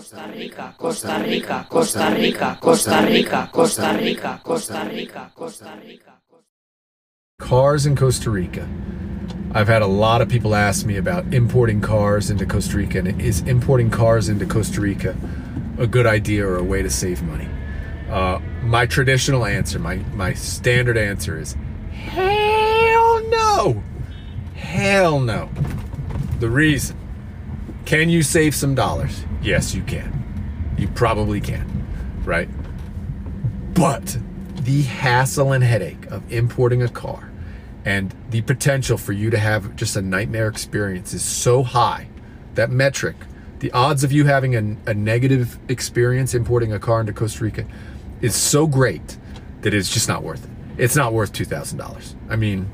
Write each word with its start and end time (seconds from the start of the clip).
Costa 0.00 0.32
Rica, 0.34 0.74
Costa 0.78 1.22
Rica, 1.22 1.66
Costa 1.68 2.14
Rica, 2.16 2.58
Costa 2.58 3.06
Rica, 3.06 3.50
Costa 3.52 3.98
Rica, 3.98 4.40
Costa 4.42 4.88
Rica, 4.90 5.30
Costa 5.34 5.78
Rica. 5.84 6.14
Cars 7.38 7.84
in 7.84 7.94
Costa 7.94 8.30
Rica. 8.30 8.66
I've 9.52 9.68
had 9.68 9.82
a 9.82 9.86
lot 9.86 10.22
of 10.22 10.30
people 10.30 10.54
ask 10.54 10.86
me 10.86 10.96
about 10.96 11.34
importing 11.34 11.82
cars 11.82 12.30
into 12.30 12.46
Costa 12.46 12.78
Rica, 12.78 13.00
and 13.00 13.20
is 13.20 13.40
importing 13.42 13.90
cars 13.90 14.30
into 14.30 14.46
Costa 14.46 14.80
Rica 14.80 15.14
a 15.76 15.86
good 15.86 16.06
idea 16.06 16.46
or 16.46 16.56
a 16.56 16.64
way 16.64 16.80
to 16.80 16.88
save 16.88 17.22
money? 17.22 17.48
Uh, 18.08 18.38
my 18.62 18.86
traditional 18.86 19.44
answer, 19.44 19.78
my, 19.78 19.96
my 20.14 20.32
standard 20.32 20.96
answer 20.96 21.38
is 21.38 21.58
hell 21.92 23.22
no. 23.28 23.82
Hell 24.54 25.20
no. 25.20 25.50
The 26.38 26.48
reason 26.48 26.96
can 27.84 28.08
you 28.08 28.22
save 28.22 28.54
some 28.54 28.74
dollars? 28.74 29.26
Yes, 29.42 29.74
you 29.74 29.82
can. 29.82 30.74
You 30.76 30.88
probably 30.88 31.40
can, 31.40 31.86
right? 32.24 32.48
But 33.74 34.18
the 34.54 34.82
hassle 34.82 35.52
and 35.52 35.64
headache 35.64 36.06
of 36.06 36.30
importing 36.32 36.82
a 36.82 36.88
car 36.88 37.30
and 37.84 38.14
the 38.30 38.42
potential 38.42 38.98
for 38.98 39.12
you 39.12 39.30
to 39.30 39.38
have 39.38 39.74
just 39.76 39.96
a 39.96 40.02
nightmare 40.02 40.48
experience 40.48 41.14
is 41.14 41.24
so 41.24 41.62
high. 41.62 42.08
That 42.54 42.70
metric, 42.70 43.16
the 43.60 43.70
odds 43.72 44.04
of 44.04 44.12
you 44.12 44.26
having 44.26 44.54
a, 44.54 44.90
a 44.90 44.94
negative 44.94 45.58
experience 45.68 46.34
importing 46.34 46.72
a 46.72 46.78
car 46.78 47.00
into 47.00 47.12
Costa 47.12 47.44
Rica 47.44 47.66
is 48.20 48.34
so 48.34 48.66
great 48.66 49.16
that 49.62 49.72
it's 49.72 49.92
just 49.92 50.08
not 50.08 50.22
worth 50.22 50.44
it. 50.44 50.50
It's 50.82 50.96
not 50.96 51.12
worth 51.12 51.32
$2,000. 51.32 52.14
I 52.28 52.36
mean, 52.36 52.70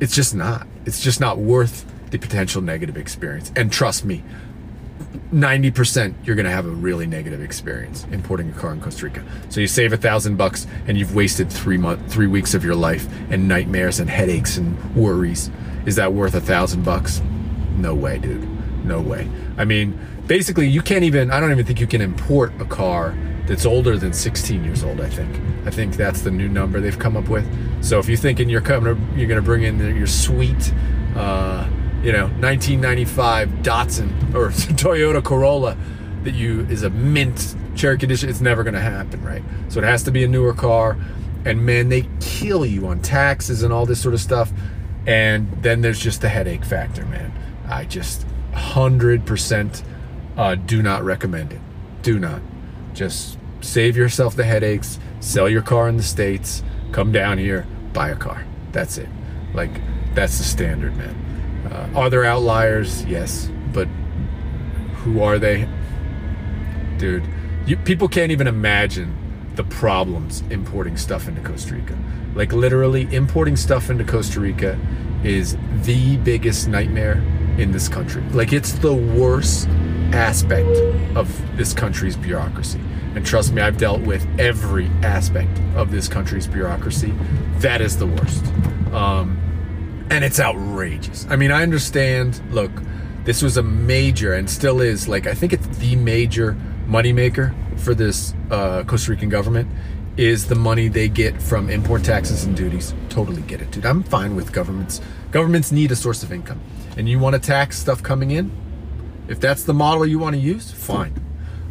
it's 0.00 0.14
just 0.14 0.34
not. 0.34 0.66
It's 0.86 1.00
just 1.00 1.20
not 1.20 1.38
worth 1.38 1.84
the 2.10 2.18
potential 2.18 2.62
negative 2.62 2.96
experience. 2.96 3.52
And 3.54 3.70
trust 3.72 4.04
me, 4.04 4.24
90% 5.32 6.14
you're 6.24 6.36
going 6.36 6.44
to 6.44 6.52
have 6.52 6.66
a 6.66 6.70
really 6.70 7.06
negative 7.06 7.40
experience 7.40 8.04
importing 8.10 8.50
a 8.50 8.52
car 8.52 8.72
in 8.72 8.80
Costa 8.80 9.06
Rica. 9.06 9.24
So 9.48 9.60
you 9.60 9.66
save 9.66 9.92
a 9.92 9.96
thousand 9.96 10.36
bucks 10.36 10.66
and 10.86 10.98
you've 10.98 11.14
wasted 11.14 11.50
three 11.50 11.78
month, 11.78 12.12
three 12.12 12.26
weeks 12.26 12.54
of 12.54 12.64
your 12.64 12.74
life 12.74 13.08
and 13.30 13.46
nightmares 13.46 14.00
and 14.00 14.10
headaches 14.10 14.56
and 14.56 14.96
worries. 14.96 15.50
Is 15.86 15.96
that 15.96 16.12
worth 16.12 16.34
a 16.34 16.40
thousand 16.40 16.84
bucks? 16.84 17.22
No 17.76 17.94
way, 17.94 18.18
dude. 18.18 18.46
No 18.84 19.00
way. 19.00 19.28
I 19.56 19.64
mean, 19.64 19.98
basically, 20.26 20.68
you 20.68 20.82
can't 20.82 21.04
even. 21.04 21.30
I 21.30 21.40
don't 21.40 21.50
even 21.50 21.64
think 21.64 21.80
you 21.80 21.86
can 21.86 22.00
import 22.00 22.52
a 22.60 22.64
car 22.64 23.16
that's 23.46 23.64
older 23.64 23.96
than 23.96 24.12
16 24.12 24.64
years 24.64 24.82
old. 24.84 25.00
I 25.00 25.08
think. 25.08 25.34
I 25.66 25.70
think 25.70 25.96
that's 25.96 26.22
the 26.22 26.30
new 26.30 26.48
number 26.48 26.80
they've 26.80 26.98
come 26.98 27.16
up 27.16 27.28
with. 27.28 27.46
So 27.84 27.98
if 27.98 28.08
you're 28.08 28.18
thinking 28.18 28.48
you're 28.48 28.60
coming, 28.60 28.96
you're 29.16 29.28
going 29.28 29.40
to 29.40 29.44
bring 29.44 29.62
in 29.62 29.78
your 29.96 30.06
sweet. 30.06 30.72
Uh, 31.14 31.68
you 32.02 32.12
know 32.12 32.24
1995 32.40 33.48
Datsun 33.62 34.34
or 34.34 34.48
Toyota 34.74 35.22
Corolla 35.22 35.76
that 36.24 36.34
you 36.34 36.60
is 36.68 36.82
a 36.82 36.90
mint 36.90 37.56
Cherokee 37.74 38.00
condition 38.00 38.28
it's 38.28 38.40
never 38.40 38.62
going 38.62 38.74
to 38.74 38.80
happen, 38.80 39.22
right? 39.22 39.42
So 39.68 39.78
it 39.78 39.84
has 39.84 40.02
to 40.04 40.10
be 40.10 40.24
a 40.24 40.28
newer 40.28 40.52
car, 40.52 40.98
and 41.44 41.64
man, 41.64 41.88
they 41.88 42.06
kill 42.20 42.66
you 42.66 42.86
on 42.88 43.00
taxes 43.00 43.62
and 43.62 43.72
all 43.72 43.86
this 43.86 44.00
sort 44.00 44.14
of 44.14 44.20
stuff. 44.20 44.52
And 45.06 45.50
then 45.62 45.80
there's 45.80 45.98
just 45.98 46.20
the 46.20 46.28
headache 46.28 46.64
factor, 46.64 47.06
man. 47.06 47.32
I 47.66 47.84
just 47.86 48.26
100% 48.52 49.82
uh, 50.36 50.54
do 50.56 50.82
not 50.82 51.04
recommend 51.04 51.52
it. 51.52 51.60
Do 52.02 52.18
not. 52.18 52.42
Just 52.92 53.38
save 53.60 53.96
yourself 53.96 54.36
the 54.36 54.44
headaches, 54.44 54.98
sell 55.20 55.48
your 55.48 55.62
car 55.62 55.88
in 55.88 55.96
the 55.96 56.02
States, 56.02 56.62
come 56.92 57.12
down 57.12 57.38
here, 57.38 57.66
buy 57.92 58.10
a 58.10 58.16
car. 58.16 58.44
That's 58.72 58.98
it. 58.98 59.08
Like, 59.54 59.70
that's 60.14 60.38
the 60.38 60.44
standard, 60.44 60.96
man. 60.96 61.14
Uh, 61.70 61.88
are 61.94 62.10
there 62.10 62.24
outliers? 62.24 63.04
Yes, 63.04 63.50
but 63.72 63.86
who 65.02 65.22
are 65.22 65.38
they? 65.38 65.68
Dude, 66.98 67.24
you, 67.66 67.76
people 67.76 68.08
can't 68.08 68.32
even 68.32 68.46
imagine 68.46 69.16
the 69.54 69.64
problems 69.64 70.42
importing 70.50 70.96
stuff 70.96 71.28
into 71.28 71.40
Costa 71.42 71.74
Rica. 71.74 71.98
Like 72.34 72.52
literally, 72.52 73.12
importing 73.14 73.56
stuff 73.56 73.90
into 73.90 74.04
Costa 74.04 74.40
Rica 74.40 74.78
is 75.24 75.56
the 75.82 76.16
biggest 76.18 76.68
nightmare 76.68 77.22
in 77.58 77.72
this 77.72 77.88
country. 77.88 78.22
Like 78.30 78.52
it's 78.52 78.72
the 78.72 78.94
worst 78.94 79.68
aspect 80.12 80.68
of 81.16 81.56
this 81.56 81.72
country's 81.72 82.16
bureaucracy. 82.16 82.80
And 83.14 83.26
trust 83.26 83.52
me, 83.52 83.60
I've 83.60 83.76
dealt 83.76 84.00
with 84.02 84.26
every 84.38 84.86
aspect 85.02 85.60
of 85.74 85.90
this 85.90 86.08
country's 86.08 86.46
bureaucracy. 86.46 87.12
That 87.58 87.80
is 87.80 87.96
the 87.98 88.06
worst. 88.06 88.44
Um, 88.92 89.38
and 90.10 90.24
it's 90.24 90.40
outrageous. 90.40 91.26
I 91.30 91.36
mean, 91.36 91.50
I 91.50 91.62
understand. 91.62 92.42
Look, 92.52 92.72
this 93.24 93.42
was 93.42 93.56
a 93.56 93.62
major 93.62 94.34
and 94.34 94.50
still 94.50 94.80
is 94.80 95.08
like 95.08 95.26
I 95.26 95.34
think 95.34 95.52
it's 95.52 95.66
the 95.78 95.96
major 95.96 96.56
moneymaker 96.86 97.54
for 97.78 97.94
this 97.94 98.34
uh, 98.50 98.82
Costa 98.84 99.12
Rican 99.12 99.28
government 99.28 99.68
is 100.16 100.48
the 100.48 100.54
money 100.54 100.88
they 100.88 101.08
get 101.08 101.40
from 101.40 101.70
import 101.70 102.04
taxes 102.04 102.44
and 102.44 102.56
duties. 102.56 102.92
Totally 103.08 103.42
get 103.42 103.62
it, 103.62 103.70
dude. 103.70 103.86
I'm 103.86 104.02
fine 104.02 104.34
with 104.34 104.52
governments. 104.52 105.00
Governments 105.30 105.70
need 105.70 105.92
a 105.92 105.96
source 105.96 106.22
of 106.22 106.32
income, 106.32 106.60
and 106.96 107.08
you 107.08 107.18
want 107.18 107.34
to 107.34 107.40
tax 107.40 107.78
stuff 107.78 108.02
coming 108.02 108.32
in. 108.32 108.50
If 109.28 109.38
that's 109.38 109.62
the 109.62 109.72
model 109.72 110.04
you 110.04 110.18
want 110.18 110.34
to 110.34 110.40
use, 110.40 110.72
fine, 110.72 111.14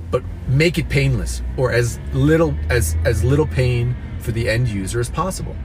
but 0.10 0.24
make 0.48 0.78
it 0.78 0.88
painless 0.88 1.42
or 1.58 1.72
as 1.74 2.00
little 2.14 2.56
as 2.70 2.96
as 3.04 3.24
little 3.24 3.46
pain 3.46 3.96
for 4.20 4.32
the 4.32 4.50
end 4.50 4.70
user 4.70 5.00
as 5.00 5.10
possible. 5.10 5.56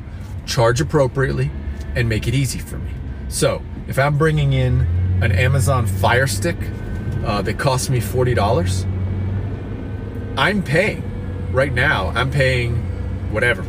Charge 0.45 0.81
appropriately 0.81 1.51
and 1.95 2.09
make 2.09 2.27
it 2.27 2.35
easy 2.35 2.59
for 2.59 2.79
me. 2.79 2.91
So 3.29 3.63
if 3.89 3.99
I'm 3.99 4.19
bringing 4.19 4.53
in 4.53 4.81
an 5.23 5.33
Amazon 5.33 5.87
Fire 5.87 6.27
Stick 6.27 6.57
uh, 7.25 7.43
that 7.43 7.59
costs 7.59 7.89
me 7.91 8.01
forty 8.01 8.35
dollars, 8.35 8.85
I'm 10.37 10.63
paying 10.63 11.03
right 11.53 11.73
now. 11.73 12.09
I'm 12.09 12.31
paying 12.31 12.77
whatever. 13.33 13.65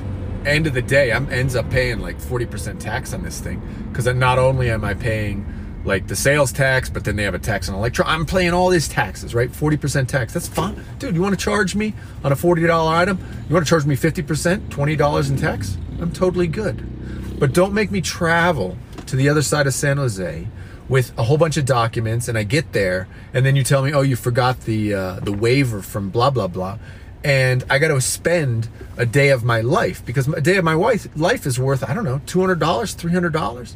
End 0.46 0.68
of 0.68 0.74
the 0.74 0.82
day, 0.82 1.12
I'm 1.12 1.32
ends 1.32 1.56
up 1.56 1.70
paying 1.70 2.00
like 2.00 2.20
forty 2.20 2.46
percent 2.46 2.80
tax 2.82 3.14
on 3.14 3.24
this 3.24 3.40
thing 3.40 3.62
because 3.90 4.06
not 4.14 4.38
only 4.38 4.70
am 4.70 4.84
I 4.84 4.94
paying 4.94 5.46
like 5.86 6.08
the 6.08 6.16
sales 6.16 6.52
tax, 6.52 6.90
but 6.90 7.04
then 7.04 7.16
they 7.16 7.24
have 7.24 7.36
a 7.36 7.40
tax 7.40 7.70
on 7.70 7.76
electro. 7.76 8.06
I'm 8.06 8.26
paying 8.26 8.54
all 8.54 8.70
these 8.70 8.88
taxes, 8.88 9.36
right? 9.36 9.52
40% 9.52 10.08
tax. 10.08 10.34
That's 10.34 10.48
fine. 10.48 10.84
Dude, 10.98 11.16
you 11.16 11.22
want 11.22 11.38
to 11.38 11.44
charge 11.44 11.76
me 11.76 11.94
on 12.24 12.32
a 12.32 12.36
$40 12.36 12.88
item? 12.92 13.20
You 13.48 13.54
want 13.54 13.66
to 13.66 13.70
charge 13.70 13.86
me 13.86 13.96
50%, 13.96 14.70
$20 14.70 15.30
in 15.30 15.38
tax? 15.38 15.78
I'm 16.02 16.12
totally 16.12 16.48
good. 16.48 16.95
But 17.40 17.54
don't 17.54 17.74
make 17.74 17.92
me 17.92 18.02
travel 18.02 18.78
to 19.08 19.16
the 19.16 19.30
other 19.30 19.42
side 19.42 19.68
of 19.68 19.74
San 19.74 19.98
Jose 19.98 20.48
with 20.88 21.18
a 21.18 21.24
whole 21.24 21.38
bunch 21.38 21.58
of 21.58 21.66
documents 21.66 22.28
and 22.28 22.38
I 22.38 22.44
get 22.44 22.72
there 22.72 23.08
and 23.34 23.46
then 23.46 23.56
you 23.56 23.64
tell 23.64 23.82
me, 23.82 23.94
"Oh, 23.94 24.02
you 24.02 24.16
forgot 24.16 24.62
the 24.62 24.94
uh, 24.94 25.20
the 25.20 25.32
waiver 25.32 25.82
from 25.82 26.10
blah 26.10 26.30
blah 26.30 26.48
blah." 26.48 26.78
And 27.24 27.64
I 27.70 27.80
got 27.80 27.88
to 27.88 28.00
spend 28.02 28.70
a 28.98 29.06
day 29.06 29.30
of 29.30 29.44
my 29.44 29.62
life 29.62 30.06
because 30.06 30.28
a 30.28 30.42
day 30.42 30.58
of 30.58 30.64
my 30.64 30.76
wife 30.76 31.08
life 31.16 31.46
is 31.46 31.60
worth 31.60 31.84
I 31.88 31.94
don't 31.94 32.06
know 32.06 32.22
two 32.26 32.40
hundred 32.40 32.60
dollars, 32.60 32.94
three 32.94 33.12
hundred 33.12 33.34
dollars. 33.34 33.76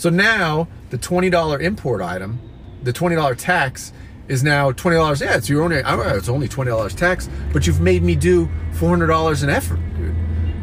So 0.00 0.08
now 0.08 0.66
the 0.88 0.96
$20 0.96 1.60
import 1.60 2.00
item, 2.00 2.40
the 2.82 2.90
$20 2.90 3.36
tax 3.36 3.92
is 4.28 4.42
now 4.42 4.72
$20. 4.72 5.20
Yeah, 5.20 5.36
it's 5.36 5.46
your 5.46 5.62
own, 5.62 5.72
it's 5.72 6.28
only 6.30 6.48
$20 6.48 6.96
tax, 6.96 7.28
but 7.52 7.66
you've 7.66 7.82
made 7.82 8.02
me 8.02 8.16
do 8.16 8.48
$400 8.76 9.42
in 9.42 9.50
effort. 9.50 9.78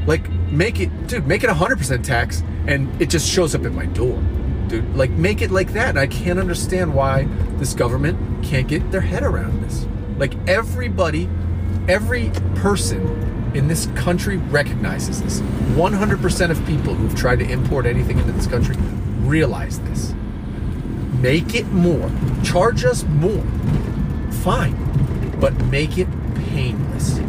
Like, 0.07 0.25
make 0.51 0.79
it, 0.79 1.07
dude, 1.07 1.27
make 1.27 1.43
it 1.43 1.49
100% 1.49 2.03
tax 2.03 2.43
and 2.67 3.01
it 3.01 3.09
just 3.09 3.29
shows 3.29 3.55
up 3.55 3.65
at 3.65 3.73
my 3.73 3.85
door, 3.87 4.21
dude. 4.67 4.95
Like, 4.95 5.11
make 5.11 5.41
it 5.41 5.51
like 5.51 5.73
that. 5.73 5.89
And 5.89 5.99
I 5.99 6.07
can't 6.07 6.39
understand 6.39 6.93
why 6.93 7.23
this 7.57 7.73
government 7.73 8.43
can't 8.43 8.67
get 8.67 8.91
their 8.91 9.01
head 9.01 9.23
around 9.23 9.63
this. 9.63 9.85
Like, 10.17 10.33
everybody, 10.47 11.29
every 11.87 12.31
person 12.55 13.51
in 13.53 13.67
this 13.67 13.87
country 13.95 14.37
recognizes 14.37 15.21
this. 15.21 15.39
100% 15.75 16.51
of 16.51 16.65
people 16.65 16.93
who've 16.93 17.15
tried 17.15 17.39
to 17.39 17.49
import 17.49 17.85
anything 17.85 18.19
into 18.19 18.31
this 18.33 18.47
country 18.47 18.75
realize 19.21 19.79
this. 19.79 20.13
Make 21.21 21.55
it 21.55 21.65
more. 21.67 22.11
Charge 22.43 22.85
us 22.85 23.03
more. 23.03 23.43
Fine. 24.43 24.75
But 25.39 25.53
make 25.65 25.97
it 25.97 26.07
painless. 26.49 27.19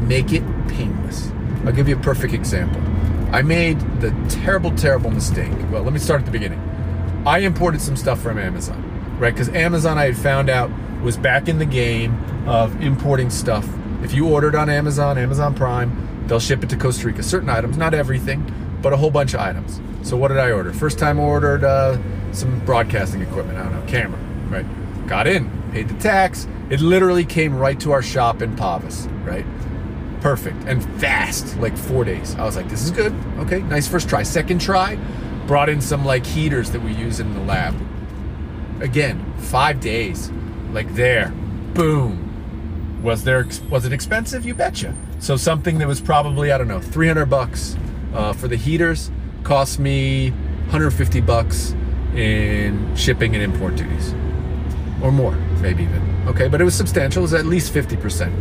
Make 0.00 0.32
it 0.32 0.42
painless. 0.68 1.32
I'll 1.64 1.72
give 1.72 1.88
you 1.88 1.96
a 1.96 2.00
perfect 2.00 2.34
example. 2.34 2.80
I 3.34 3.42
made 3.42 3.80
the 4.00 4.10
terrible, 4.28 4.70
terrible 4.72 5.10
mistake. 5.10 5.52
Well, 5.70 5.82
let 5.82 5.92
me 5.92 5.98
start 5.98 6.20
at 6.20 6.26
the 6.26 6.32
beginning. 6.32 6.60
I 7.24 7.38
imported 7.38 7.80
some 7.80 7.96
stuff 7.96 8.20
from 8.20 8.38
Amazon, 8.38 9.16
right? 9.18 9.32
Because 9.32 9.48
Amazon, 9.50 9.96
I 9.96 10.04
had 10.04 10.16
found 10.16 10.50
out, 10.50 10.70
was 11.02 11.16
back 11.16 11.48
in 11.48 11.58
the 11.58 11.64
game 11.64 12.18
of 12.46 12.80
importing 12.82 13.30
stuff. 13.30 13.68
If 14.02 14.12
you 14.12 14.28
ordered 14.28 14.54
on 14.54 14.68
Amazon, 14.68 15.18
Amazon 15.18 15.54
Prime, 15.54 16.26
they'll 16.26 16.40
ship 16.40 16.62
it 16.62 16.70
to 16.70 16.76
Costa 16.76 17.06
Rica. 17.06 17.22
Certain 17.22 17.48
items, 17.48 17.76
not 17.76 17.94
everything, 17.94 18.52
but 18.82 18.92
a 18.92 18.96
whole 18.96 19.10
bunch 19.10 19.34
of 19.34 19.40
items. 19.40 19.80
So 20.02 20.16
what 20.16 20.28
did 20.28 20.38
I 20.38 20.50
order? 20.50 20.72
First 20.72 20.98
time 20.98 21.20
I 21.20 21.22
ordered 21.22 21.64
uh, 21.64 21.96
some 22.32 22.58
broadcasting 22.64 23.22
equipment. 23.22 23.58
I 23.58 23.62
don't 23.62 23.72
know, 23.72 23.86
camera, 23.90 24.18
right? 24.48 24.66
Got 25.06 25.26
in, 25.26 25.50
paid 25.72 25.88
the 25.88 25.94
tax. 25.94 26.48
It 26.70 26.80
literally 26.80 27.24
came 27.24 27.56
right 27.56 27.78
to 27.80 27.92
our 27.92 28.02
shop 28.02 28.42
in 28.42 28.56
Pavas, 28.56 29.06
right? 29.24 29.46
Perfect 30.22 30.56
and 30.66 30.82
fast, 31.00 31.56
like 31.58 31.76
four 31.76 32.04
days. 32.04 32.36
I 32.36 32.44
was 32.44 32.54
like, 32.56 32.68
this 32.68 32.82
is 32.82 32.92
good. 32.92 33.12
Okay, 33.38 33.60
nice 33.62 33.88
first 33.88 34.08
try. 34.08 34.22
Second 34.22 34.60
try, 34.60 34.96
brought 35.48 35.68
in 35.68 35.80
some 35.80 36.04
like 36.04 36.24
heaters 36.24 36.70
that 36.70 36.80
we 36.80 36.92
use 36.94 37.18
in 37.18 37.34
the 37.34 37.40
lab. 37.40 37.74
Again, 38.80 39.34
five 39.38 39.80
days, 39.80 40.30
like 40.70 40.94
there, 40.94 41.32
boom, 41.74 43.00
Was 43.02 43.24
there 43.24 43.46
was 43.68 43.84
it 43.84 43.92
expensive? 43.92 44.46
You 44.46 44.54
betcha. 44.54 44.94
So 45.18 45.36
something 45.36 45.78
that 45.78 45.88
was 45.88 46.00
probably 46.00 46.52
I 46.52 46.58
don't 46.58 46.68
know 46.68 46.80
300 46.80 47.26
bucks 47.26 47.76
uh, 48.14 48.32
for 48.32 48.46
the 48.46 48.56
heaters 48.56 49.10
cost 49.42 49.80
me 49.80 50.30
150 50.70 51.20
bucks 51.20 51.74
in 52.14 52.94
shipping 52.94 53.34
and 53.34 53.42
import 53.42 53.74
duties, 53.74 54.12
or 55.02 55.10
more, 55.10 55.32
maybe 55.60 55.82
even. 55.82 56.00
Okay, 56.28 56.46
but 56.46 56.60
it 56.60 56.64
was 56.64 56.74
substantial. 56.76 57.22
It 57.22 57.22
was 57.22 57.34
at 57.34 57.46
least 57.46 57.72
50 57.72 57.96
percent. 57.96 58.32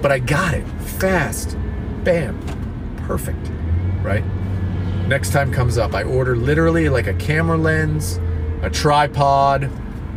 But 0.00 0.12
I 0.12 0.18
got 0.18 0.54
it. 0.54 0.66
Fast, 0.98 1.56
bam, 2.04 2.40
perfect, 3.06 3.50
right? 4.02 4.24
Next 5.06 5.30
time 5.32 5.52
comes 5.52 5.76
up, 5.76 5.94
I 5.94 6.04
order 6.04 6.36
literally 6.36 6.88
like 6.88 7.06
a 7.06 7.14
camera 7.14 7.56
lens, 7.56 8.18
a 8.62 8.70
tripod, 8.70 9.70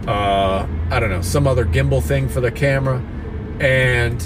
uh, 0.07 0.67
I 0.91 0.99
don't 0.99 1.09
know, 1.09 1.21
some 1.21 1.47
other 1.47 1.65
gimbal 1.65 2.03
thing 2.03 2.29
for 2.29 2.41
the 2.41 2.51
camera. 2.51 3.01
And 3.59 4.21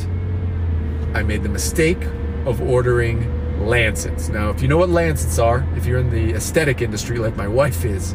I 1.15 1.24
made 1.24 1.44
the 1.44 1.50
mistake 1.50 2.03
of 2.45 2.62
ordering 2.62 3.65
lancets. 3.65 4.30
Now, 4.30 4.50
if 4.50 4.62
you 4.62 4.68
know 4.68 4.77
what 4.77 4.89
lancets 4.89 5.39
are, 5.39 5.68
if 5.75 5.86
you're 5.86 6.00
in 6.00 6.10
the 6.10 6.33
aesthetic 6.33 6.81
industry 6.81 7.18
like 7.18 7.36
my 7.36 7.48
wife 7.48 7.86
is, 7.86 8.13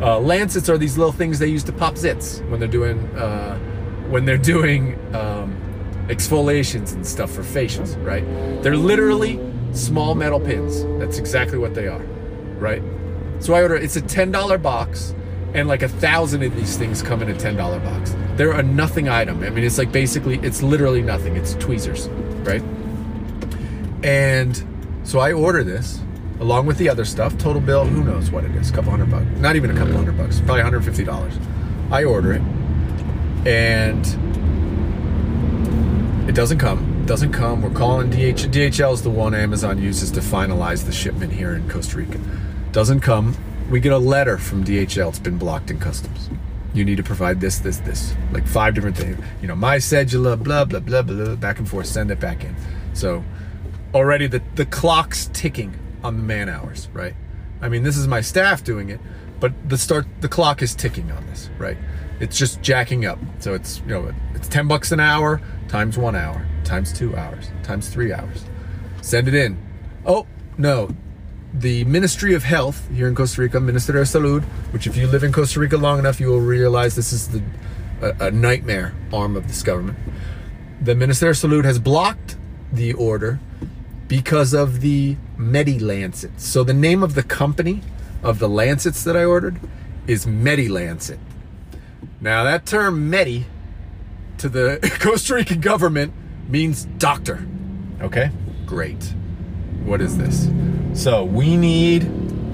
uh, 0.00 0.18
lancets 0.18 0.68
are 0.68 0.76
these 0.76 0.98
little 0.98 1.12
things 1.12 1.38
they 1.38 1.46
use 1.46 1.62
to 1.64 1.72
pop 1.72 1.94
zits 1.94 2.46
when 2.50 2.58
they're 2.58 2.68
doing 2.68 2.98
uh, 3.16 3.56
when 4.08 4.24
they're 4.24 4.36
doing 4.36 4.98
um, 5.14 5.56
exfoliations 6.12 6.92
and 6.92 7.06
stuff 7.06 7.30
for 7.30 7.42
facials, 7.42 8.02
right? 8.04 8.24
They're 8.62 8.76
literally 8.76 9.40
small 9.72 10.14
metal 10.14 10.40
pins. 10.40 10.84
That's 11.00 11.18
exactly 11.18 11.58
what 11.58 11.74
they 11.74 11.88
are, 11.88 12.02
right? 12.58 12.82
So 13.40 13.54
I 13.54 13.62
order. 13.62 13.76
It's 13.76 13.96
a 13.96 14.02
ten 14.02 14.30
dollar 14.30 14.58
box 14.58 15.14
and 15.54 15.68
like 15.68 15.82
a 15.82 15.88
thousand 15.88 16.42
of 16.42 16.54
these 16.56 16.76
things 16.76 17.02
come 17.02 17.20
in 17.22 17.30
a 17.30 17.34
$10 17.34 17.56
box. 17.84 18.14
They're 18.36 18.52
a 18.52 18.62
nothing 18.62 19.08
item. 19.08 19.42
I 19.42 19.50
mean, 19.50 19.64
it's 19.64 19.76
like 19.76 19.92
basically, 19.92 20.38
it's 20.38 20.62
literally 20.62 21.02
nothing. 21.02 21.36
It's 21.36 21.54
tweezers, 21.54 22.08
right? 22.46 22.62
And 24.02 24.64
so 25.04 25.18
I 25.18 25.32
order 25.32 25.62
this 25.62 26.00
along 26.40 26.66
with 26.66 26.78
the 26.78 26.88
other 26.88 27.04
stuff. 27.04 27.36
Total 27.36 27.60
bill, 27.60 27.84
who 27.84 28.02
knows 28.02 28.30
what 28.30 28.44
it 28.44 28.52
is? 28.52 28.70
A 28.70 28.72
couple 28.72 28.90
hundred 28.90 29.10
bucks. 29.10 29.26
Not 29.40 29.56
even 29.56 29.70
a 29.70 29.74
couple 29.74 29.94
hundred 29.94 30.16
bucks. 30.16 30.40
Probably 30.40 30.62
$150. 30.62 31.92
I 31.92 32.04
order 32.04 32.32
it 32.32 32.42
and 33.46 34.06
it 36.28 36.34
doesn't 36.34 36.58
come. 36.58 37.02
It 37.02 37.06
doesn't 37.06 37.32
come. 37.32 37.62
We're 37.62 37.70
calling 37.70 38.10
DH. 38.10 38.46
DHL 38.50 38.94
is 38.94 39.02
the 39.02 39.10
one 39.10 39.34
Amazon 39.34 39.80
uses 39.82 40.10
to 40.12 40.20
finalize 40.20 40.86
the 40.86 40.92
shipment 40.92 41.32
here 41.32 41.54
in 41.54 41.68
Costa 41.68 41.98
Rica. 41.98 42.20
Doesn't 42.72 43.00
come 43.00 43.36
we 43.72 43.80
get 43.80 43.92
a 43.92 43.98
letter 43.98 44.36
from 44.36 44.64
DHL. 44.64 45.08
It's 45.08 45.18
been 45.18 45.38
blocked 45.38 45.70
in 45.70 45.78
customs. 45.78 46.28
You 46.74 46.84
need 46.84 46.98
to 46.98 47.02
provide 47.02 47.40
this, 47.40 47.58
this, 47.58 47.78
this. 47.78 48.14
Like 48.30 48.46
five 48.46 48.74
different 48.74 48.98
things. 48.98 49.18
You 49.40 49.48
know, 49.48 49.56
my 49.56 49.78
cedula, 49.78 50.42
blah, 50.42 50.66
blah, 50.66 50.80
blah, 50.80 51.00
blah, 51.00 51.36
back 51.36 51.58
and 51.58 51.66
forth. 51.66 51.86
Send 51.86 52.10
it 52.10 52.20
back 52.20 52.44
in. 52.44 52.54
So 52.92 53.24
already 53.94 54.26
the, 54.26 54.42
the 54.56 54.66
clock's 54.66 55.30
ticking 55.32 55.74
on 56.04 56.18
the 56.18 56.22
man 56.22 56.50
hours, 56.50 56.88
right? 56.92 57.14
I 57.62 57.70
mean, 57.70 57.82
this 57.82 57.96
is 57.96 58.06
my 58.06 58.20
staff 58.20 58.62
doing 58.62 58.90
it, 58.90 59.00
but 59.40 59.52
the 59.68 59.78
start, 59.78 60.06
the 60.20 60.28
clock 60.28 60.60
is 60.60 60.74
ticking 60.74 61.10
on 61.10 61.26
this, 61.28 61.48
right? 61.56 61.78
It's 62.22 62.38
just 62.38 62.62
jacking 62.62 63.04
up. 63.04 63.18
So 63.40 63.52
it's, 63.52 63.80
you 63.80 63.88
know, 63.88 64.14
it's 64.32 64.46
10 64.46 64.68
bucks 64.68 64.92
an 64.92 65.00
hour 65.00 65.42
times 65.66 65.98
one 65.98 66.14
hour, 66.14 66.46
times 66.62 66.92
two 66.92 67.16
hours, 67.16 67.50
times 67.64 67.88
three 67.88 68.12
hours. 68.12 68.44
Send 69.00 69.26
it 69.26 69.34
in. 69.34 69.60
Oh, 70.06 70.28
no, 70.56 70.94
the 71.52 71.82
Ministry 71.84 72.32
of 72.34 72.44
Health 72.44 72.88
here 72.94 73.08
in 73.08 73.16
Costa 73.16 73.40
Rica, 73.40 73.58
Ministerio 73.58 74.04
de 74.04 74.18
Salud, 74.18 74.44
which 74.72 74.86
if 74.86 74.96
you 74.96 75.08
live 75.08 75.24
in 75.24 75.32
Costa 75.32 75.58
Rica 75.58 75.76
long 75.76 75.98
enough, 75.98 76.20
you 76.20 76.28
will 76.28 76.40
realize 76.40 76.94
this 76.94 77.12
is 77.12 77.28
the 77.28 77.42
a, 78.00 78.26
a 78.26 78.30
nightmare 78.30 78.94
arm 79.12 79.36
of 79.36 79.48
this 79.48 79.64
government. 79.64 79.98
The 80.80 80.94
Ministerio 80.94 81.40
de 81.40 81.48
Salud 81.48 81.64
has 81.64 81.80
blocked 81.80 82.36
the 82.72 82.92
order 82.92 83.40
because 84.06 84.54
of 84.54 84.80
the 84.80 85.16
Medi 85.36 85.80
Lancets. 85.80 86.44
So 86.44 86.62
the 86.62 86.72
name 86.72 87.02
of 87.02 87.14
the 87.16 87.24
company 87.24 87.82
of 88.22 88.38
the 88.38 88.48
Lancets 88.48 89.02
that 89.02 89.16
I 89.16 89.24
ordered 89.24 89.58
is 90.06 90.24
Medi 90.24 90.68
Lancet. 90.68 91.18
Now 92.22 92.44
that 92.44 92.66
term 92.66 93.10
Medi 93.10 93.46
to 94.38 94.48
the 94.48 94.78
Costa 95.00 95.34
Rican 95.34 95.60
government 95.60 96.14
means 96.48 96.84
doctor. 96.84 97.44
Okay? 98.00 98.30
Great. 98.64 99.02
What 99.84 100.00
is 100.00 100.16
this? 100.16 100.48
So 100.94 101.24
we 101.24 101.56
need 101.56 102.08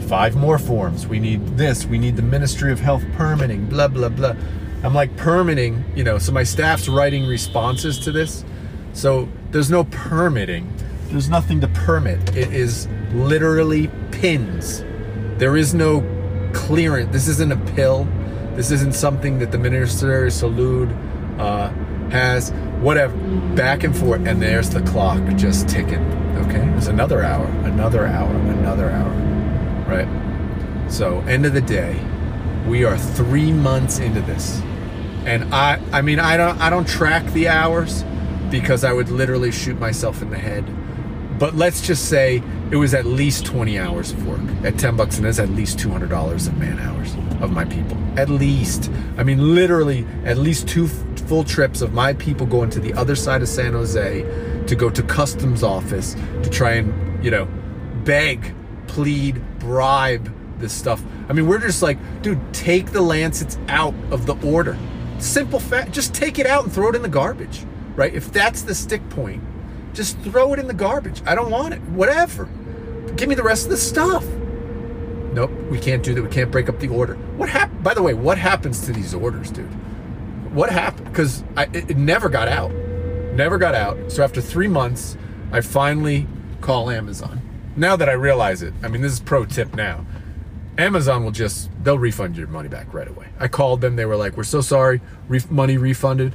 five 0.09 0.37
more 0.37 0.59
forms. 0.59 1.07
We 1.07 1.21
need 1.21 1.59
this. 1.59 1.85
We 1.85 1.99
need 1.99 2.17
the 2.17 2.23
Ministry 2.23 2.73
of 2.73 2.81
Health 2.81 3.05
permitting, 3.13 3.67
blah, 3.67 3.89
blah, 3.89 4.09
blah. 4.09 4.35
I'm 4.83 4.95
like 4.95 5.15
permitting, 5.19 5.85
you 5.95 6.03
know, 6.03 6.17
so 6.17 6.33
my 6.33 6.45
staff's 6.45 6.89
writing 6.89 7.27
responses 7.27 7.99
to 8.01 8.13
this. 8.13 8.47
So 8.95 9.29
there's 9.51 9.71
no 9.71 9.85
permitting. 9.85 10.73
There's 11.09 11.29
nothing 11.29 11.61
to 11.61 11.69
permit. 11.69 12.35
It 12.35 12.55
is 12.55 12.89
literally 13.13 13.91
pins. 14.13 14.83
There 15.37 15.59
is 15.59 15.75
no 15.75 16.01
clearance. 16.55 17.13
This 17.13 17.29
isn't 17.29 17.53
a 17.53 17.57
pill. 17.75 18.09
This 18.59 18.73
isn't 18.73 18.97
something 18.97 19.39
that 19.39 19.53
the 19.53 19.57
Ministerio 19.57 20.25
de 20.25 20.33
Salud 20.33 20.91
uh, 21.39 21.69
has. 22.11 22.51
Whatever. 22.81 23.17
Back 23.55 23.85
and 23.85 23.97
forth. 23.97 24.27
And 24.27 24.43
there's 24.43 24.69
the 24.69 24.81
clock 24.81 25.23
just 25.37 25.69
ticking. 25.69 26.05
Okay, 26.39 26.69
it's 26.77 26.89
another 26.89 27.23
hour, 27.23 27.47
another 27.63 28.05
hour, 28.05 28.29
another 28.29 28.91
hour, 28.91 29.13
right? 29.87 30.91
So, 30.91 31.21
end 31.21 31.47
of 31.47 31.55
the 31.55 31.61
day, 31.61 32.05
we 32.67 32.83
are 32.83 32.99
three 32.99 33.53
months 33.53 34.01
into 34.01 34.23
this, 34.23 34.61
and 35.25 35.55
I, 35.55 35.81
I 35.93 36.03
mean, 36.03 36.19
I 36.19 36.37
don't, 36.37 36.61
I 36.61 36.69
don't 36.69 36.89
track 36.89 37.25
the 37.35 37.47
hours 37.47 38.05
because 38.51 38.83
I 38.83 38.93
would 38.93 39.09
literally 39.09 39.53
shoot 39.53 39.79
myself 39.79 40.21
in 40.21 40.31
the 40.31 40.39
head. 40.39 40.65
But 41.39 41.55
let's 41.55 41.81
just 41.81 42.09
say 42.09 42.43
it 42.73 42.77
was 42.77 42.93
at 42.93 43.05
least 43.07 43.47
20 43.47 43.79
hours 43.79 44.11
of 44.11 44.27
work 44.27 44.41
at 44.65 44.81
10 44.81 44.97
bucks, 44.97 45.17
and 45.17 45.27
that's 45.27 45.39
at 45.39 45.51
least 45.51 45.79
$200 45.79 46.49
of 46.49 46.59
man 46.59 46.81
hours 46.81 47.15
of 47.41 47.51
my 47.51 47.65
people. 47.65 47.97
At 48.17 48.29
least, 48.29 48.91
I 49.17 49.23
mean, 49.23 49.55
literally, 49.55 50.07
at 50.25 50.39
least 50.39 50.69
two 50.69 50.89
full 50.89 51.45
trips 51.45 51.83
of 51.83 51.93
my 51.93 52.15
people 52.15 52.47
going 52.47 52.71
to 52.71 52.81
the 52.81 52.95
other 52.95 53.15
side 53.15 53.43
of 53.43 53.49
San 53.49 53.73
Jose 53.73 54.23
to 54.67 54.75
go 54.75 54.91
to 54.91 55.03
customs 55.03 55.63
office 55.63 56.15
to 56.43 56.51
try 56.51 56.73
and, 56.73 57.25
you 57.25 57.31
know, 57.31 57.47
beg, 58.05 58.55
plead, 58.87 59.43
bribe 59.59 60.35
this 60.59 60.73
stuff. 60.73 61.03
I 61.29 61.33
mean, 61.33 61.47
we're 61.47 61.59
just 61.59 61.83
like, 61.83 61.99
dude, 62.23 62.41
take 62.53 62.91
the 62.91 63.03
Lancets 63.03 63.59
out 63.69 63.95
of 64.11 64.27
the 64.27 64.35
order. 64.47 64.77
Simple 65.19 65.61
fact, 65.61 65.93
just 65.93 66.15
take 66.15 66.39
it 66.39 66.47
out 66.47 66.65
and 66.65 66.73
throw 66.73 66.89
it 66.89 66.95
in 66.95 67.03
the 67.03 67.09
garbage, 67.09 67.65
right? 67.97 68.15
If 68.15 68.33
that's 68.33 68.63
the 68.63 68.75
stick 68.75 69.07
point, 69.11 69.43
just 69.93 70.19
throw 70.21 70.53
it 70.53 70.59
in 70.59 70.67
the 70.67 70.75
garbage. 70.75 71.23
I 71.27 71.35
don't 71.35 71.51
want 71.51 71.75
it. 71.75 71.81
Whatever. 71.83 72.49
Give 73.17 73.29
me 73.29 73.35
the 73.35 73.43
rest 73.43 73.65
of 73.65 73.71
the 73.71 73.77
stuff. 73.77 74.25
Nope, 75.39 75.53
we 75.71 75.79
can't 75.79 76.03
do 76.03 76.15
that. 76.15 76.23
We 76.23 76.29
can't 76.31 76.51
break 76.51 76.69
up 76.69 76.81
the 76.81 76.89
order. 76.89 77.15
What 77.37 77.49
happened? 77.49 77.85
By 77.85 77.95
the 77.95 78.03
way, 78.03 78.13
what 78.13 78.39
happens 78.39 78.85
to 78.87 78.93
these 78.93 79.15
orders, 79.15 79.53
dude? 79.53 79.71
What 80.53 80.69
happened? 80.69 81.05
Because 81.05 81.45
it, 81.57 81.93
it 81.93 81.97
never 81.97 82.29
got 82.29 82.49
out. 82.49 82.73
Never 83.35 83.57
got 83.57 83.73
out. 83.73 84.11
So 84.11 84.25
after 84.25 84.41
three 84.41 84.67
months, 84.67 85.17
I 85.53 85.61
finally 85.61 86.27
call 86.61 86.91
Amazon. 86.91 87.41
Now 87.77 87.95
that 87.95 88.09
I 88.09 88.15
realize 88.15 88.63
it, 88.63 88.75
I 88.83 88.89
mean, 88.89 89.01
this 89.01 89.13
is 89.13 89.21
pro 89.21 89.45
tip 89.45 89.77
now. 89.77 90.05
Amazon 90.77 91.23
will 91.23 91.31
just, 91.31 91.71
they'll 91.85 92.01
refund 92.01 92.37
your 92.37 92.49
money 92.49 92.69
back 92.69 92.93
right 92.93 93.07
away. 93.07 93.29
I 93.39 93.47
called 93.47 93.81
them. 93.81 93.95
They 93.95 94.07
were 94.07 94.17
like, 94.17 94.37
we're 94.37 94.43
so 94.43 94.61
sorry. 94.61 95.01
Money 95.49 95.77
refunded. 95.77 96.35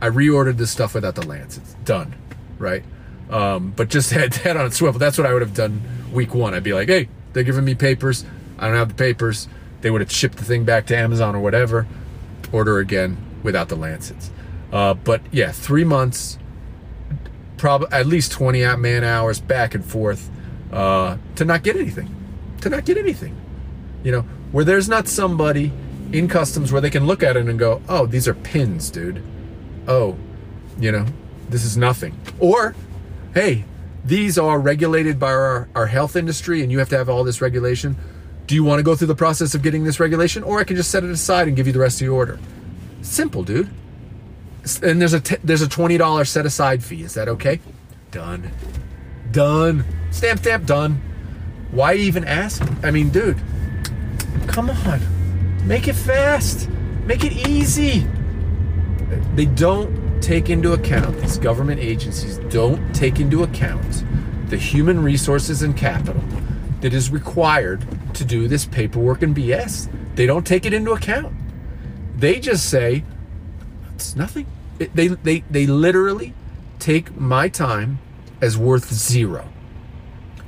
I 0.00 0.10
reordered 0.10 0.58
this 0.58 0.70
stuff 0.70 0.94
without 0.94 1.16
the 1.16 1.26
lance. 1.26 1.56
It's 1.56 1.74
done. 1.84 2.14
Right. 2.58 2.84
Um, 3.30 3.72
but 3.74 3.88
just 3.88 4.10
had 4.12 4.32
that 4.32 4.56
on 4.56 4.66
a 4.66 4.70
swivel. 4.70 5.00
That's 5.00 5.18
what 5.18 5.26
I 5.26 5.32
would 5.32 5.42
have 5.42 5.54
done 5.54 5.82
week 6.12 6.36
one. 6.36 6.54
I'd 6.54 6.62
be 6.62 6.72
like, 6.72 6.86
hey, 6.86 7.08
they're 7.32 7.42
giving 7.42 7.64
me 7.64 7.74
papers. 7.74 8.24
I 8.58 8.68
don't 8.68 8.76
have 8.76 8.88
the 8.88 8.94
papers. 8.94 9.48
They 9.80 9.90
would 9.90 10.00
have 10.00 10.10
shipped 10.10 10.38
the 10.38 10.44
thing 10.44 10.64
back 10.64 10.86
to 10.86 10.96
Amazon 10.96 11.34
or 11.34 11.40
whatever. 11.40 11.86
Order 12.52 12.78
again 12.78 13.16
without 13.42 13.68
the 13.68 13.76
lancets. 13.76 14.30
Uh, 14.72 14.94
but 14.94 15.20
yeah, 15.30 15.52
three 15.52 15.84
months 15.84 16.38
probably 17.56 17.88
at 17.92 18.06
least 18.06 18.32
20 18.32 18.62
man 18.76 19.04
hours 19.04 19.40
back 19.40 19.74
and 19.74 19.84
forth 19.84 20.30
uh, 20.72 21.16
to 21.36 21.44
not 21.44 21.62
get 21.62 21.76
anything. 21.76 22.14
To 22.62 22.68
not 22.68 22.84
get 22.84 22.98
anything. 22.98 23.36
You 24.02 24.12
know, 24.12 24.20
where 24.52 24.64
there's 24.64 24.88
not 24.88 25.08
somebody 25.08 25.72
in 26.12 26.28
customs 26.28 26.72
where 26.72 26.80
they 26.80 26.90
can 26.90 27.06
look 27.06 27.22
at 27.22 27.36
it 27.36 27.46
and 27.46 27.58
go, 27.58 27.80
oh, 27.88 28.06
these 28.06 28.28
are 28.28 28.34
pins, 28.34 28.90
dude. 28.90 29.22
Oh, 29.88 30.16
you 30.78 30.92
know, 30.92 31.06
this 31.48 31.64
is 31.64 31.76
nothing. 31.76 32.18
Or, 32.38 32.74
hey, 33.32 33.64
these 34.04 34.38
are 34.38 34.58
regulated 34.58 35.18
by 35.18 35.32
our, 35.32 35.68
our 35.74 35.86
health 35.86 36.16
industry 36.16 36.62
and 36.62 36.70
you 36.70 36.78
have 36.78 36.88
to 36.90 36.98
have 36.98 37.08
all 37.08 37.24
this 37.24 37.40
regulation. 37.40 37.96
Do 38.46 38.54
you 38.54 38.64
want 38.64 38.78
to 38.78 38.82
go 38.82 38.94
through 38.94 39.06
the 39.06 39.14
process 39.14 39.54
of 39.54 39.62
getting 39.62 39.84
this 39.84 39.98
regulation? 39.98 40.42
Or 40.42 40.60
I 40.60 40.64
can 40.64 40.76
just 40.76 40.90
set 40.90 41.02
it 41.02 41.10
aside 41.10 41.48
and 41.48 41.56
give 41.56 41.66
you 41.66 41.72
the 41.72 41.78
rest 41.78 42.00
of 42.00 42.04
your 42.04 42.14
order. 42.14 42.38
Simple, 43.02 43.42
dude 43.42 43.70
and 44.82 45.00
there's 45.00 45.12
a 45.12 45.20
t- 45.20 45.36
there's 45.44 45.62
a 45.62 45.68
twenty 45.68 45.98
dollar 45.98 46.24
set 46.24 46.46
aside 46.46 46.82
fee. 46.82 47.02
Is 47.02 47.14
that 47.14 47.28
okay? 47.28 47.60
Done. 48.10 48.50
Done. 49.30 49.84
Stamp 50.10 50.40
stamp 50.40 50.66
done. 50.66 51.02
Why 51.70 51.94
even 51.94 52.24
ask? 52.24 52.62
I 52.82 52.90
mean, 52.90 53.10
dude, 53.10 53.36
come 54.46 54.70
on, 54.70 55.00
make 55.66 55.88
it 55.88 55.94
fast, 55.94 56.68
make 57.04 57.24
it 57.24 57.32
easy. 57.48 58.06
They 59.34 59.46
don't 59.46 60.22
take 60.22 60.48
into 60.50 60.72
account, 60.72 61.20
these 61.20 61.36
government 61.36 61.80
agencies 61.80 62.38
don't 62.48 62.94
take 62.94 63.18
into 63.18 63.42
account 63.42 64.04
the 64.48 64.56
human 64.56 65.02
resources 65.02 65.62
and 65.62 65.76
capital 65.76 66.22
that 66.84 66.92
is 66.92 67.08
required 67.08 67.82
to 68.12 68.26
do 68.26 68.46
this 68.46 68.66
paperwork 68.66 69.22
and 69.22 69.34
BS. 69.34 69.90
They 70.16 70.26
don't 70.26 70.46
take 70.46 70.66
it 70.66 70.74
into 70.74 70.90
account. 70.90 71.34
They 72.14 72.38
just 72.38 72.68
say, 72.68 73.04
it's 73.94 74.14
nothing. 74.14 74.46
It, 74.78 74.94
they, 74.94 75.08
they, 75.08 75.44
they 75.50 75.64
literally 75.66 76.34
take 76.78 77.18
my 77.18 77.48
time 77.48 78.00
as 78.42 78.58
worth 78.58 78.92
zero 78.92 79.48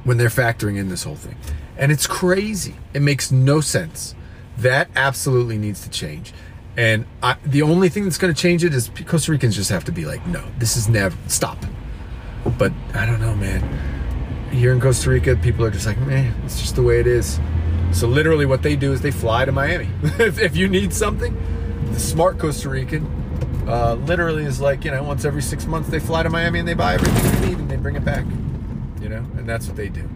when 0.04 0.18
they're 0.18 0.28
factoring 0.28 0.76
in 0.76 0.90
this 0.90 1.04
whole 1.04 1.16
thing. 1.16 1.36
And 1.78 1.90
it's 1.90 2.06
crazy. 2.06 2.74
It 2.92 3.00
makes 3.00 3.32
no 3.32 3.62
sense. 3.62 4.14
That 4.58 4.90
absolutely 4.94 5.56
needs 5.56 5.80
to 5.84 5.88
change. 5.88 6.34
And 6.76 7.06
I, 7.22 7.38
the 7.46 7.62
only 7.62 7.88
thing 7.88 8.04
that's 8.04 8.18
going 8.18 8.34
to 8.34 8.38
change 8.38 8.62
it 8.62 8.74
is 8.74 8.90
Costa 9.06 9.32
Ricans 9.32 9.56
just 9.56 9.70
have 9.70 9.84
to 9.84 9.92
be 9.92 10.04
like, 10.04 10.26
no, 10.26 10.44
this 10.58 10.76
is 10.76 10.86
never, 10.86 11.16
stop. 11.28 11.64
But 12.58 12.74
I 12.92 13.06
don't 13.06 13.22
know, 13.22 13.34
man. 13.34 13.95
Here 14.50 14.72
in 14.72 14.80
Costa 14.80 15.10
Rica, 15.10 15.36
people 15.36 15.64
are 15.64 15.70
just 15.70 15.86
like, 15.86 15.98
man, 16.00 16.34
it's 16.44 16.60
just 16.60 16.76
the 16.76 16.82
way 16.82 17.00
it 17.00 17.06
is. 17.06 17.38
So 17.92 18.06
literally 18.06 18.46
what 18.46 18.62
they 18.62 18.76
do 18.76 18.92
is 18.92 19.00
they 19.00 19.10
fly 19.10 19.44
to 19.44 19.52
Miami. 19.52 19.88
if, 20.02 20.38
if 20.38 20.56
you 20.56 20.68
need 20.68 20.92
something, 20.92 21.36
the 21.92 22.00
smart 22.00 22.38
Costa 22.38 22.68
Rican 22.68 23.06
uh, 23.68 23.94
literally 23.94 24.44
is 24.44 24.60
like, 24.60 24.84
you 24.84 24.90
know, 24.90 25.02
once 25.02 25.24
every 25.24 25.42
six 25.42 25.66
months 25.66 25.88
they 25.88 25.98
fly 25.98 26.22
to 26.22 26.30
Miami 26.30 26.60
and 26.60 26.68
they 26.68 26.74
buy 26.74 26.94
everything 26.94 27.40
they 27.40 27.48
need 27.48 27.58
and 27.58 27.70
they 27.70 27.76
bring 27.76 27.96
it 27.96 28.04
back. 28.04 28.24
You 29.00 29.08
know, 29.08 29.24
and 29.36 29.48
that's 29.48 29.66
what 29.66 29.76
they 29.76 29.88
do. 29.88 30.08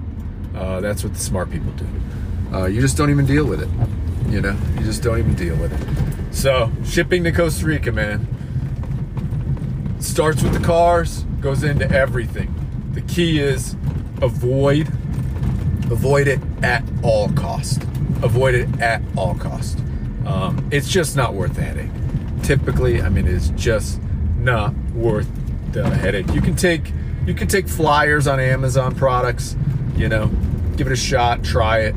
Uh, 0.54 0.80
that's 0.80 1.04
what 1.04 1.14
the 1.14 1.20
smart 1.20 1.50
people 1.50 1.72
do. 1.72 1.86
Uh, 2.52 2.66
you 2.66 2.80
just 2.80 2.96
don't 2.96 3.10
even 3.10 3.26
deal 3.26 3.44
with 3.44 3.62
it. 3.62 3.68
You 4.30 4.40
know, 4.40 4.56
you 4.76 4.84
just 4.84 5.02
don't 5.02 5.18
even 5.18 5.34
deal 5.34 5.56
with 5.56 5.72
it. 5.72 6.34
So, 6.34 6.70
shipping 6.84 7.24
to 7.24 7.32
Costa 7.32 7.66
Rica, 7.66 7.92
man, 7.92 8.26
starts 10.00 10.42
with 10.42 10.52
the 10.52 10.64
cars, 10.64 11.24
goes 11.40 11.62
into 11.62 11.90
everything. 11.90 12.54
The 12.92 13.02
key 13.02 13.40
is 13.40 13.76
avoid, 14.22 14.88
avoid 15.90 16.28
it 16.28 16.40
at 16.62 16.84
all 17.02 17.30
cost. 17.30 17.82
Avoid 18.22 18.54
it 18.54 18.80
at 18.80 19.02
all 19.16 19.34
cost. 19.34 19.78
Um, 20.26 20.68
it's 20.70 20.88
just 20.88 21.16
not 21.16 21.34
worth 21.34 21.54
the 21.54 21.62
headache. 21.62 21.90
Typically, 22.42 23.00
I 23.02 23.08
mean, 23.08 23.26
it's 23.26 23.48
just 23.50 24.00
not 24.38 24.74
worth 24.94 25.28
the 25.72 25.88
headache. 25.88 26.32
You 26.34 26.40
can 26.40 26.56
take 26.56 26.92
you 27.26 27.34
can 27.34 27.48
take 27.48 27.68
flyers 27.68 28.26
on 28.26 28.40
Amazon 28.40 28.94
products, 28.94 29.56
you 29.96 30.08
know, 30.08 30.28
give 30.76 30.86
it 30.86 30.92
a 30.92 30.96
shot, 30.96 31.44
try 31.44 31.80
it, 31.80 31.94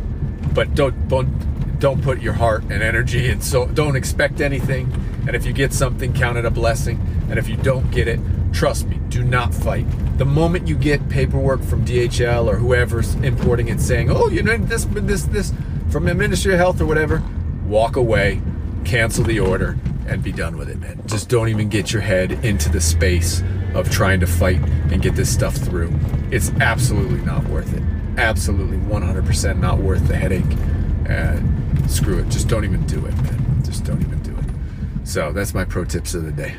but 0.53 0.75
don't 0.75 1.07
don't 1.07 1.79
don't 1.79 2.01
put 2.01 2.21
your 2.21 2.33
heart 2.33 2.63
and 2.63 2.81
energy 2.83 3.29
and 3.29 3.43
so 3.43 3.65
don't 3.67 3.95
expect 3.95 4.41
anything. 4.41 4.91
And 5.27 5.35
if 5.35 5.45
you 5.45 5.53
get 5.53 5.73
something, 5.73 6.13
count 6.13 6.37
it 6.37 6.45
a 6.45 6.51
blessing. 6.51 6.99
And 7.29 7.39
if 7.39 7.47
you 7.47 7.57
don't 7.57 7.89
get 7.91 8.07
it, 8.07 8.19
trust 8.51 8.87
me, 8.87 8.99
do 9.09 9.23
not 9.23 9.53
fight. 9.53 9.85
The 10.17 10.25
moment 10.25 10.67
you 10.67 10.75
get 10.75 11.09
paperwork 11.09 11.63
from 11.63 11.85
DHL 11.85 12.47
or 12.47 12.55
whoever's 12.57 13.15
importing 13.15 13.67
it 13.67 13.81
saying, 13.81 14.09
"Oh, 14.11 14.29
you 14.29 14.43
know 14.43 14.57
this 14.57 14.85
this 14.85 15.23
this 15.23 15.53
from 15.89 16.05
the 16.05 16.13
Ministry 16.13 16.53
of 16.53 16.59
Health 16.59 16.79
or 16.81 16.85
whatever," 16.85 17.21
walk 17.67 17.95
away, 17.95 18.41
cancel 18.83 19.23
the 19.23 19.39
order, 19.39 19.77
and 20.07 20.21
be 20.21 20.31
done 20.31 20.57
with 20.57 20.69
it, 20.69 20.79
man. 20.79 21.01
Just 21.07 21.29
don't 21.29 21.49
even 21.49 21.69
get 21.69 21.91
your 21.91 22.01
head 22.01 22.31
into 22.43 22.69
the 22.69 22.81
space 22.81 23.41
of 23.73 23.89
trying 23.89 24.19
to 24.19 24.27
fight 24.27 24.61
and 24.91 25.01
get 25.01 25.15
this 25.15 25.29
stuff 25.29 25.55
through. 25.55 25.91
It's 26.29 26.51
absolutely 26.59 27.21
not 27.21 27.47
worth 27.47 27.73
it. 27.73 27.81
Absolutely 28.17 28.77
100% 28.77 29.59
not 29.59 29.79
worth 29.79 30.07
the 30.07 30.15
headache. 30.15 30.43
And 31.07 31.89
screw 31.89 32.19
it. 32.19 32.29
Just 32.29 32.47
don't 32.47 32.63
even 32.63 32.85
do 32.85 33.03
it, 33.05 33.15
man. 33.23 33.61
Just 33.63 33.83
don't 33.83 34.01
even 34.01 34.19
do 34.19 34.31
it. 34.31 34.45
So 35.03 35.31
that's 35.33 35.53
my 35.53 35.65
pro 35.65 35.85
tips 35.85 36.13
of 36.13 36.23
the 36.23 36.31
day. 36.31 36.53